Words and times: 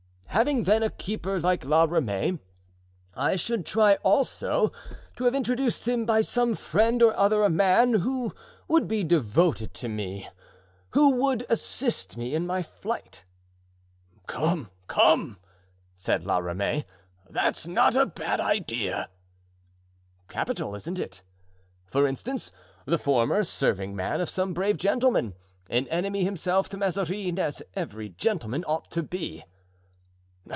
"Having, 0.33 0.63
then, 0.63 0.81
a 0.81 0.89
keeper 0.89 1.41
like 1.41 1.65
La 1.65 1.83
Ramee, 1.83 2.39
I 3.13 3.35
should 3.35 3.65
try 3.65 3.95
also 3.95 4.71
to 5.17 5.25
have 5.25 5.35
introduced 5.35 5.83
to 5.83 5.91
him 5.91 6.05
by 6.05 6.21
some 6.21 6.55
friend 6.55 7.03
or 7.03 7.13
other 7.17 7.43
a 7.43 7.49
man 7.49 7.95
who 7.95 8.33
would 8.69 8.87
be 8.87 9.03
devoted 9.03 9.73
to 9.73 9.89
me, 9.89 10.29
who 10.91 11.15
would 11.15 11.45
assist 11.49 12.15
me 12.15 12.33
in 12.33 12.47
my 12.47 12.63
flight." 12.63 13.25
"Come, 14.25 14.69
come," 14.87 15.37
said 15.97 16.23
La 16.25 16.37
Ramee, 16.37 16.85
"that's 17.29 17.67
not 17.67 17.93
a 17.97 18.05
bad 18.05 18.39
idea." 18.39 19.09
"Capital, 20.29 20.75
isn't 20.75 20.97
it? 20.97 21.23
for 21.87 22.07
instance, 22.07 22.53
the 22.85 22.97
former 22.97 23.43
servingman 23.43 24.21
of 24.21 24.29
some 24.29 24.53
brave 24.53 24.77
gentleman, 24.77 25.33
an 25.69 25.89
enemy 25.89 26.23
himself 26.23 26.69
to 26.69 26.77
Mazarin, 26.77 27.37
as 27.37 27.61
every 27.75 28.07
gentleman 28.07 28.63
ought 28.63 28.89
to 28.91 29.03
be." 29.03 29.43